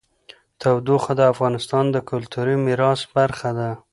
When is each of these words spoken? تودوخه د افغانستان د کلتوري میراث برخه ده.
تودوخه 0.61 1.13
د 1.19 1.21
افغانستان 1.33 1.85
د 1.91 1.97
کلتوري 2.09 2.55
میراث 2.65 3.01
برخه 3.15 3.49
ده. 3.59 3.69